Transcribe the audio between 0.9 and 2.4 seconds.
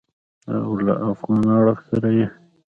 افغان اړخ سره یې